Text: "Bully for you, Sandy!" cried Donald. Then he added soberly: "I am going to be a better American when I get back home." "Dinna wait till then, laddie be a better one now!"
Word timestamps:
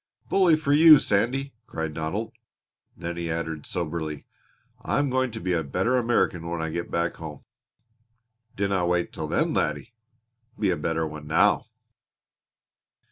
"Bully 0.29 0.55
for 0.55 0.73
you, 0.73 0.97
Sandy!" 0.97 1.53
cried 1.67 1.93
Donald. 1.93 2.31
Then 2.97 3.17
he 3.17 3.29
added 3.29 3.67
soberly: 3.67 4.25
"I 4.81 4.97
am 4.97 5.11
going 5.11 5.29
to 5.29 5.39
be 5.39 5.53
a 5.53 5.61
better 5.61 5.95
American 5.95 6.49
when 6.49 6.59
I 6.59 6.71
get 6.71 6.89
back 6.89 7.17
home." 7.17 7.45
"Dinna 8.55 8.83
wait 8.87 9.13
till 9.13 9.27
then, 9.27 9.53
laddie 9.53 9.93
be 10.57 10.71
a 10.71 10.75
better 10.75 11.05
one 11.05 11.27
now!" 11.27 11.67